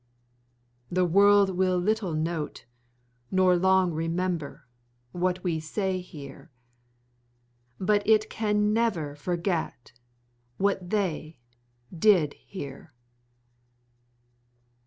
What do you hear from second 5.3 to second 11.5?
we say here, but it can never forget what they